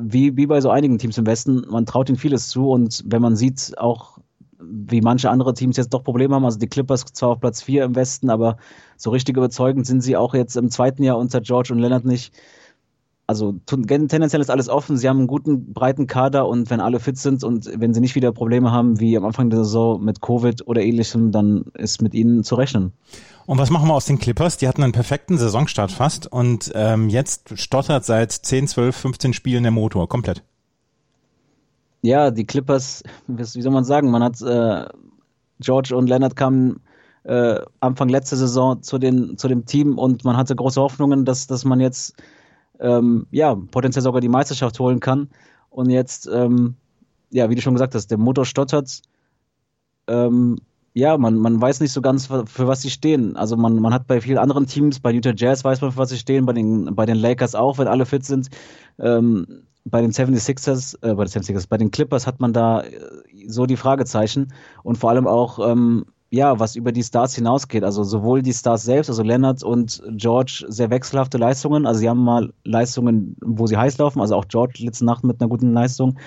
wie, 0.00 0.36
wie 0.36 0.46
bei 0.46 0.60
so 0.60 0.70
einigen 0.70 0.98
Teams 0.98 1.18
im 1.18 1.26
Westen, 1.26 1.66
man 1.68 1.86
traut 1.86 2.08
ihnen 2.08 2.18
vieles 2.18 2.48
zu 2.48 2.70
und 2.70 3.02
wenn 3.06 3.20
man 3.20 3.36
sieht, 3.36 3.76
auch 3.78 4.18
wie 4.60 5.00
manche 5.00 5.30
andere 5.30 5.54
Teams 5.54 5.76
jetzt 5.76 5.90
doch 5.90 6.04
Probleme 6.04 6.34
haben, 6.34 6.44
also 6.44 6.58
die 6.58 6.68
Clippers 6.68 7.04
zwar 7.04 7.30
auf 7.30 7.40
Platz 7.40 7.62
4 7.62 7.84
im 7.84 7.94
Westen, 7.94 8.30
aber 8.30 8.56
so 8.96 9.10
richtig 9.10 9.36
überzeugend 9.36 9.86
sind 9.86 10.00
sie 10.00 10.16
auch 10.16 10.34
jetzt 10.34 10.56
im 10.56 10.70
zweiten 10.70 11.02
Jahr 11.02 11.18
unter 11.18 11.40
George 11.40 11.72
und 11.72 11.80
Leonard 11.80 12.04
nicht 12.04 12.32
also 13.28 13.56
tendenziell 13.66 14.40
ist 14.40 14.50
alles 14.50 14.70
offen. 14.70 14.96
Sie 14.96 15.06
haben 15.06 15.18
einen 15.18 15.26
guten, 15.26 15.74
breiten 15.74 16.06
Kader 16.06 16.48
und 16.48 16.70
wenn 16.70 16.80
alle 16.80 16.98
fit 16.98 17.18
sind 17.18 17.44
und 17.44 17.70
wenn 17.78 17.92
sie 17.92 18.00
nicht 18.00 18.14
wieder 18.14 18.32
Probleme 18.32 18.72
haben 18.72 19.00
wie 19.00 19.18
am 19.18 19.26
Anfang 19.26 19.50
der 19.50 19.64
Saison 19.64 20.02
mit 20.02 20.22
Covid 20.22 20.66
oder 20.66 20.80
ähnlichem, 20.80 21.30
dann 21.30 21.66
ist 21.74 22.00
mit 22.00 22.14
ihnen 22.14 22.42
zu 22.42 22.54
rechnen. 22.54 22.94
Und 23.44 23.58
was 23.58 23.68
machen 23.68 23.86
wir 23.86 23.92
aus 23.92 24.06
den 24.06 24.18
Clippers? 24.18 24.56
Die 24.56 24.66
hatten 24.66 24.82
einen 24.82 24.94
perfekten 24.94 25.36
Saisonstart 25.36 25.92
fast 25.92 26.26
und 26.26 26.72
ähm, 26.74 27.10
jetzt 27.10 27.58
stottert 27.58 28.06
seit 28.06 28.32
10, 28.32 28.66
12, 28.66 28.96
15 28.96 29.32
Spielen 29.34 29.62
der 29.62 29.72
Motor 29.72 30.08
komplett. 30.08 30.42
Ja, 32.00 32.30
die 32.30 32.46
Clippers, 32.46 33.02
wie 33.26 33.44
soll 33.44 33.72
man 33.72 33.84
sagen, 33.84 34.10
man 34.10 34.22
hat 34.22 34.40
äh, 34.40 34.86
George 35.60 35.94
und 35.94 36.08
Leonard 36.08 36.34
kamen 36.34 36.80
äh, 37.24 37.60
Anfang 37.80 38.08
letzte 38.08 38.36
Saison 38.36 38.82
zu, 38.82 38.96
den, 38.96 39.36
zu 39.36 39.48
dem 39.48 39.66
Team 39.66 39.98
und 39.98 40.24
man 40.24 40.38
hatte 40.38 40.56
große 40.56 40.80
Hoffnungen, 40.80 41.26
dass, 41.26 41.46
dass 41.46 41.66
man 41.66 41.78
jetzt 41.78 42.14
ähm, 42.80 43.26
ja, 43.30 43.54
potenziell 43.54 44.02
sogar 44.02 44.20
die 44.20 44.28
Meisterschaft 44.28 44.78
holen 44.78 45.00
kann. 45.00 45.28
Und 45.70 45.90
jetzt, 45.90 46.28
ähm, 46.32 46.74
ja, 47.30 47.50
wie 47.50 47.54
du 47.54 47.60
schon 47.60 47.74
gesagt 47.74 47.94
hast, 47.94 48.10
der 48.10 48.18
Motor 48.18 48.44
stottert. 48.44 49.02
Ähm, 50.06 50.58
ja, 50.94 51.16
man, 51.18 51.36
man 51.36 51.60
weiß 51.60 51.80
nicht 51.80 51.92
so 51.92 52.00
ganz, 52.00 52.26
für 52.26 52.66
was 52.66 52.82
sie 52.82 52.90
stehen. 52.90 53.36
Also 53.36 53.56
man, 53.56 53.76
man 53.76 53.94
hat 53.94 54.06
bei 54.06 54.20
vielen 54.20 54.38
anderen 54.38 54.66
Teams, 54.66 55.00
bei 55.00 55.12
Utah 55.12 55.34
Jazz 55.36 55.64
weiß 55.64 55.80
man, 55.80 55.92
für 55.92 55.98
was 55.98 56.08
sie 56.08 56.16
stehen, 56.16 56.46
bei 56.46 56.52
den, 56.52 56.94
bei 56.94 57.06
den 57.06 57.16
Lakers 57.16 57.54
auch, 57.54 57.78
wenn 57.78 57.86
alle 57.86 58.06
fit 58.06 58.24
sind. 58.24 58.48
Ähm, 58.98 59.46
bei 59.84 60.00
den 60.00 60.10
76ers, 60.10 60.96
äh, 61.02 61.14
bei 61.14 61.24
den 61.24 61.30
76ers, 61.30 61.68
bei 61.68 61.78
den 61.78 61.90
Clippers 61.90 62.26
hat 62.26 62.40
man 62.40 62.52
da 62.52 62.82
äh, 62.82 62.90
so 63.46 63.66
die 63.66 63.76
Fragezeichen 63.76 64.52
und 64.82 64.98
vor 64.98 65.10
allem 65.10 65.26
auch, 65.26 65.58
ähm, 65.70 66.04
ja, 66.30 66.58
was 66.60 66.76
über 66.76 66.92
die 66.92 67.02
Stars 67.02 67.34
hinausgeht. 67.34 67.84
Also 67.84 68.04
sowohl 68.04 68.42
die 68.42 68.52
Stars 68.52 68.82
selbst, 68.82 69.08
also 69.08 69.22
Leonard 69.22 69.62
und 69.62 70.02
George, 70.16 70.64
sehr 70.68 70.90
wechselhafte 70.90 71.38
Leistungen. 71.38 71.86
Also 71.86 72.00
sie 72.00 72.08
haben 72.08 72.22
mal 72.22 72.52
Leistungen, 72.64 73.36
wo 73.40 73.66
sie 73.66 73.76
heiß 73.76 73.98
laufen, 73.98 74.20
also 74.20 74.36
auch 74.36 74.46
George 74.48 74.80
letzte 74.80 75.06
Nacht 75.06 75.24
mit 75.24 75.40
einer 75.40 75.48
guten 75.48 75.72
Leistung. 75.72 76.18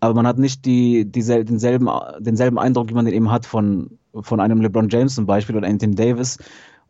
Aber 0.00 0.14
man 0.14 0.26
hat 0.26 0.38
nicht 0.38 0.64
die, 0.64 1.04
diesel, 1.04 1.44
denselben, 1.44 1.88
denselben 2.20 2.58
Eindruck, 2.58 2.88
wie 2.88 2.94
man 2.94 3.04
den 3.04 3.14
eben 3.14 3.30
hat 3.30 3.46
von, 3.46 3.98
von 4.20 4.40
einem 4.40 4.60
LeBron 4.60 4.88
James 4.88 5.14
zum 5.14 5.26
Beispiel 5.26 5.56
oder 5.56 5.68
Anthony 5.68 5.94
Davis. 5.94 6.38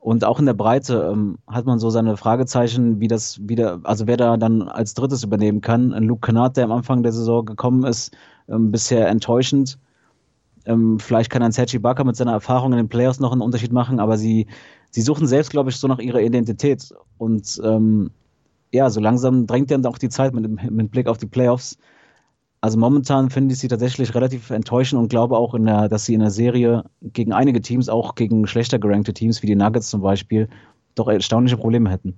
Und 0.00 0.24
auch 0.24 0.38
in 0.38 0.46
der 0.46 0.54
Breite 0.54 1.10
ähm, 1.12 1.38
hat 1.46 1.66
man 1.66 1.78
so 1.78 1.90
seine 1.90 2.16
Fragezeichen, 2.16 3.00
wie 3.00 3.08
das 3.08 3.40
wieder, 3.46 3.80
also 3.82 4.06
wer 4.06 4.16
da 4.16 4.36
dann 4.36 4.62
als 4.62 4.94
drittes 4.94 5.24
übernehmen 5.24 5.60
kann. 5.60 5.90
Luke 5.90 6.20
Kennard, 6.24 6.56
der 6.56 6.64
am 6.64 6.72
Anfang 6.72 7.02
der 7.02 7.12
Saison 7.12 7.44
gekommen 7.44 7.84
ist, 7.84 8.16
ähm, 8.48 8.70
bisher 8.70 9.08
enttäuschend. 9.08 9.78
Ähm, 10.68 11.00
vielleicht 11.00 11.30
kann 11.30 11.42
ein 11.42 11.52
Sergi 11.52 11.78
Barker 11.78 12.04
mit 12.04 12.14
seiner 12.14 12.32
Erfahrung 12.32 12.72
in 12.72 12.76
den 12.76 12.88
Playoffs 12.88 13.20
noch 13.20 13.32
einen 13.32 13.40
Unterschied 13.40 13.72
machen, 13.72 13.98
aber 13.98 14.18
sie, 14.18 14.46
sie 14.90 15.00
suchen 15.00 15.26
selbst, 15.26 15.50
glaube 15.50 15.70
ich, 15.70 15.76
so 15.76 15.88
nach 15.88 15.98
ihrer 15.98 16.20
Identität. 16.20 16.94
Und 17.16 17.60
ähm, 17.64 18.10
ja, 18.70 18.90
so 18.90 19.00
langsam 19.00 19.46
drängt 19.46 19.70
dann 19.70 19.84
auch 19.86 19.96
die 19.96 20.10
Zeit 20.10 20.34
mit, 20.34 20.70
mit 20.70 20.90
Blick 20.90 21.08
auf 21.08 21.16
die 21.16 21.26
Playoffs. 21.26 21.78
Also 22.60 22.78
momentan 22.78 23.30
finde 23.30 23.54
ich 23.54 23.60
sie 23.60 23.68
tatsächlich 23.68 24.14
relativ 24.14 24.50
enttäuschend 24.50 25.00
und 25.00 25.08
glaube 25.08 25.38
auch, 25.38 25.54
der, 25.58 25.88
dass 25.88 26.04
sie 26.04 26.14
in 26.14 26.20
der 26.20 26.30
Serie 26.30 26.84
gegen 27.00 27.32
einige 27.32 27.62
Teams, 27.62 27.88
auch 27.88 28.14
gegen 28.14 28.46
schlechter 28.46 28.78
gerankte 28.78 29.14
Teams 29.14 29.42
wie 29.42 29.46
die 29.46 29.56
Nuggets 29.56 29.88
zum 29.88 30.02
Beispiel, 30.02 30.48
doch 30.96 31.08
erstaunliche 31.08 31.56
Probleme 31.56 31.88
hätten. 31.88 32.14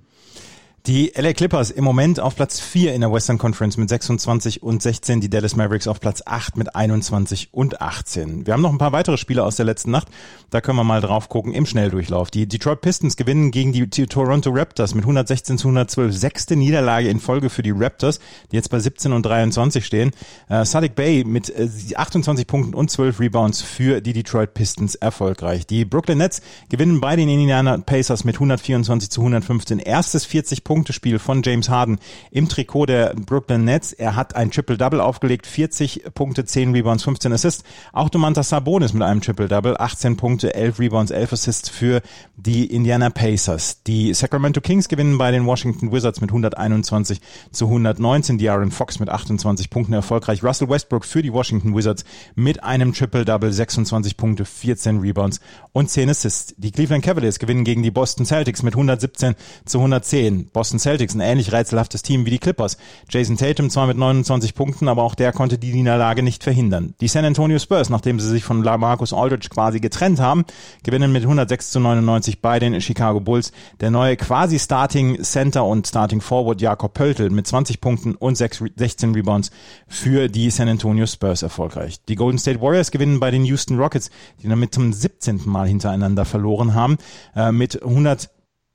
Die 0.87 1.13
LA 1.15 1.35
Clippers 1.35 1.71
im 1.71 1.85
Moment 1.85 2.21
auf 2.21 2.37
Platz 2.37 2.59
4 2.59 2.95
in 2.95 3.03
der 3.03 3.13
Western 3.13 3.37
Conference 3.37 3.77
mit 3.77 3.91
26 3.91 4.63
und 4.63 4.81
16, 4.81 5.21
die 5.21 5.29
Dallas 5.29 5.55
Mavericks 5.55 5.87
auf 5.87 6.01
Platz 6.01 6.23
8 6.25 6.57
mit 6.57 6.75
21 6.75 7.51
und 7.53 7.83
18. 7.83 8.47
Wir 8.47 8.55
haben 8.55 8.63
noch 8.63 8.73
ein 8.73 8.79
paar 8.79 8.93
weitere 8.93 9.19
Spiele 9.19 9.45
aus 9.45 9.57
der 9.57 9.67
letzten 9.67 9.91
Nacht, 9.91 10.09
da 10.49 10.63
können 10.63 10.79
wir 10.79 10.85
mal 10.85 11.03
drauf 11.03 11.29
gucken 11.29 11.53
im 11.53 11.67
Schnelldurchlauf. 11.67 12.31
Die 12.31 12.47
Detroit 12.49 12.81
Pistons 12.81 13.17
gewinnen 13.17 13.51
gegen 13.51 13.75
die 13.75 13.87
Toronto 13.89 14.49
Raptors 14.51 14.95
mit 14.95 15.05
116 15.05 15.59
zu 15.59 15.69
112, 15.69 16.17
sechste 16.17 16.57
Niederlage 16.57 17.11
in 17.11 17.21
Folge 17.21 17.51
für 17.51 17.63
die 17.63 17.73
Raptors, 17.73 18.19
die 18.51 18.57
jetzt 18.57 18.71
bei 18.71 18.79
17 18.79 19.13
und 19.13 19.27
23 19.27 19.85
stehen. 19.85 20.13
Äh, 20.49 20.65
Sadiq 20.65 20.95
Bay 20.95 21.25
mit 21.25 21.51
äh, 21.51 21.69
28 21.95 22.47
Punkten 22.47 22.75
und 22.75 22.91
12 22.91 23.21
Rebounds 23.21 23.61
für 23.61 24.01
die 24.01 24.15
Detroit 24.15 24.55
Pistons 24.55 24.95
erfolgreich. 24.95 25.67
Die 25.67 25.85
Brooklyn 25.85 26.19
Nets 26.19 26.41
gewinnen 26.71 27.03
bei 27.03 27.17
den 27.17 27.29
Indiana 27.29 27.77
Pacers 27.77 28.25
mit 28.25 28.37
124 28.37 29.11
zu 29.11 29.21
115, 29.21 29.79
erstes 29.79 30.25
40 30.25 30.65
Punktespiel 30.71 31.19
von 31.19 31.43
James 31.43 31.69
Harden 31.69 31.99
im 32.31 32.49
Trikot 32.49 32.87
der 32.87 33.13
Brooklyn 33.17 33.65
Nets. 33.65 33.93
Er 33.93 34.15
hat 34.15 34.37
ein 34.37 34.53
Triple-Double 34.53 35.01
aufgelegt, 35.01 35.49
40 35.49 36.05
Punkte, 36.15 36.45
10 36.45 36.73
Rebounds, 36.73 37.03
15 37.03 37.33
Assists. 37.33 37.65
Auch 37.93 38.09
Domantas 38.09 38.51
Sabonis 38.51 38.93
mit 38.93 39.03
einem 39.03 39.21
Triple-Double, 39.21 39.77
18 39.77 40.17
Punkte, 40.17 40.55
11 40.55 40.79
Rebounds, 40.79 41.11
11 41.11 41.33
Assists 41.33 41.69
für 41.69 42.03
die 42.37 42.67
Indiana 42.67 43.11
Pacers. 43.11 43.83
Die 43.83 44.15
Sacramento 44.15 44.61
Kings 44.61 44.87
gewinnen 44.87 45.19
bei 45.19 45.33
den 45.33 45.45
Washington 45.45 45.91
Wizards 45.91 46.21
mit 46.21 46.31
121 46.31 47.21
zu 47.51 47.65
119. 47.65 48.39
Die 48.39 48.49
Aaron 48.49 48.71
Fox 48.71 49.01
mit 49.01 49.09
28 49.09 49.71
Punkten 49.71 49.95
erfolgreich. 49.95 50.45
Russell 50.45 50.69
Westbrook 50.69 51.05
für 51.05 51.23
die 51.23 51.33
Washington 51.33 51.75
Wizards 51.75 52.05
mit 52.37 52.63
einem 52.63 52.93
Triple-Double, 52.93 53.53
26 53.53 54.17
Punkte, 54.17 54.45
14 54.45 55.01
Rebounds 55.01 55.41
und 55.73 55.91
10 55.91 56.11
Assists. 56.11 56.55
Die 56.59 56.71
Cleveland 56.71 57.05
Cavaliers 57.05 57.41
gewinnen 57.41 57.65
gegen 57.65 57.83
die 57.83 57.91
Boston 57.91 58.25
Celtics 58.25 58.63
mit 58.63 58.75
117 58.75 59.35
zu 59.65 59.79
110. 59.79 60.51
Boston 60.61 60.79
Celtics, 60.79 61.15
ein 61.15 61.21
ähnlich 61.21 61.53
rätselhaftes 61.53 62.03
Team 62.03 62.27
wie 62.27 62.31
die 62.31 62.39
Clippers. 62.39 62.77
Jason 63.09 63.39
Tatum 63.39 63.71
zwar 63.71 63.87
mit 63.87 63.97
29 63.97 64.55
Punkten, 64.55 64.89
aber 64.89 65.05
auch 65.05 65.15
der 65.15 65.33
konnte 65.33 65.57
die 65.57 65.73
Niederlage 65.73 66.23
nicht 66.23 66.45
verhindern. 66.45 66.93
Die 67.01 67.09
San 67.09 67.25
Antonio 67.25 67.59
Spurs, 67.59 67.89
nachdem 67.89 68.21
sie 68.21 68.29
sich 68.29 68.45
von 68.45 68.63
LaMarcus 68.63 69.15
Aldridge 69.15 69.49
quasi 69.49 69.81
getrennt 69.81 70.21
haben, 70.21 70.45
gewinnen 70.83 71.13
mit 71.13 71.23
106 71.23 71.71
zu 71.71 71.81
99 71.81 72.43
bei 72.43 72.59
den 72.59 72.79
Chicago 72.83 73.21
Bulls. 73.21 73.53
Der 73.81 73.91
neue 73.91 74.19
quasi 74.19 74.59
Starting 74.59 75.23
Center 75.23 75.65
und 75.65 75.87
Starting 75.87 76.21
Forward 76.21 76.61
Jakob 76.61 76.93
Pöltl 76.93 77.31
mit 77.31 77.47
20 77.47 77.81
Punkten 77.81 78.15
und 78.15 78.37
16 78.37 79.15
Rebounds 79.15 79.53
für 79.89 80.29
die 80.29 80.51
San 80.51 80.69
Antonio 80.69 81.07
Spurs 81.07 81.41
erfolgreich. 81.41 82.05
Die 82.05 82.17
Golden 82.17 82.39
State 82.39 82.61
Warriors 82.61 82.91
gewinnen 82.91 83.19
bei 83.19 83.31
den 83.31 83.47
Houston 83.47 83.79
Rockets, 83.79 84.11
die 84.43 84.49
damit 84.49 84.75
zum 84.75 84.93
17. 84.93 85.41
Mal 85.47 85.69
hintereinander 85.69 86.27
verloren 86.27 86.75
haben, 86.75 86.99
äh, 87.35 87.51
mit 87.51 87.83
100 87.83 88.29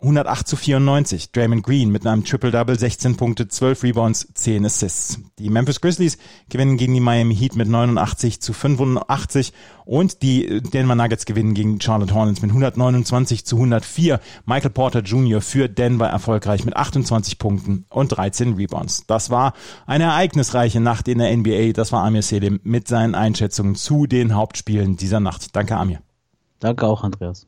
108 0.05 0.47
zu 0.47 0.55
94. 0.55 1.31
Draymond 1.31 1.63
Green 1.63 1.89
mit 1.89 2.05
einem 2.05 2.24
Triple-Double, 2.24 2.77
16 2.77 3.17
Punkte, 3.17 3.47
12 3.47 3.83
Rebounds, 3.83 4.27
10 4.33 4.65
Assists. 4.65 5.19
Die 5.39 5.50
Memphis 5.50 5.81
Grizzlies 5.81 6.17
gewinnen 6.47 6.77
gegen 6.77 6.93
die 6.93 7.00
Miami 7.00 7.35
Heat 7.35 7.55
mit 7.55 7.67
89 7.67 8.39
zu 8.39 8.53
85 8.53 9.51
und 9.83 10.21
die 10.21 10.62
Denver 10.62 10.95
Nuggets 10.95 11.25
gewinnen 11.25 11.55
gegen 11.55 11.81
Charlotte 11.81 12.13
Hornets 12.13 12.41
mit 12.41 12.51
129 12.51 13.45
zu 13.45 13.55
104. 13.55 14.19
Michael 14.45 14.69
Porter 14.69 15.00
Jr. 15.00 15.41
für 15.41 15.67
Denver 15.67 16.07
erfolgreich 16.07 16.65
mit 16.65 16.75
28 16.77 17.39
Punkten 17.39 17.85
und 17.89 18.09
13 18.09 18.53
Rebounds. 18.53 19.07
Das 19.07 19.31
war 19.31 19.53
eine 19.88 20.05
ereignisreiche 20.05 20.79
Nacht 20.79 21.07
in 21.07 21.17
der 21.17 21.35
NBA. 21.35 21.71
Das 21.74 21.91
war 21.91 22.03
Amir 22.03 22.21
Selim 22.21 22.59
mit 22.63 22.88
seinen 22.88 23.15
Einschätzungen 23.15 23.75
zu 23.75 24.05
den 24.05 24.35
Hauptspielen 24.35 24.97
dieser 24.97 25.19
Nacht. 25.19 25.55
Danke, 25.55 25.75
Amir. 25.77 26.01
Danke 26.59 26.85
auch, 26.85 27.03
Andreas. 27.03 27.47